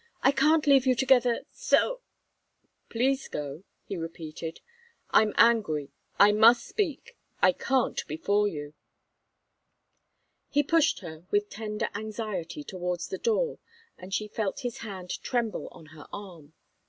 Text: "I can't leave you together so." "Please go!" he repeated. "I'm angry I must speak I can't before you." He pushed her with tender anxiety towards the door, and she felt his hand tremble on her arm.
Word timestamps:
"I 0.23 0.31
can't 0.31 0.65
leave 0.65 0.87
you 0.87 0.95
together 0.95 1.45
so." 1.51 2.01
"Please 2.89 3.27
go!" 3.27 3.65
he 3.83 3.95
repeated. 3.97 4.59
"I'm 5.11 5.31
angry 5.37 5.91
I 6.19 6.31
must 6.31 6.65
speak 6.65 7.15
I 7.39 7.51
can't 7.51 8.01
before 8.07 8.47
you." 8.47 8.73
He 10.49 10.63
pushed 10.63 11.01
her 11.01 11.27
with 11.29 11.51
tender 11.51 11.89
anxiety 11.93 12.63
towards 12.63 13.09
the 13.09 13.19
door, 13.19 13.59
and 13.95 14.11
she 14.11 14.27
felt 14.27 14.61
his 14.61 14.79
hand 14.79 15.21
tremble 15.21 15.67
on 15.71 15.85
her 15.93 16.07
arm. 16.11 16.53